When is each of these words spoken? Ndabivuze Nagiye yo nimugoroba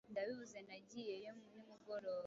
Ndabivuze 0.11 0.57
Nagiye 0.67 1.15
yo 1.25 1.33
nimugoroba 1.53 2.19